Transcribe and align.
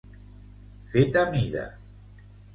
Fet 0.95 1.19
a 1.23 1.27
mida. 1.37 1.69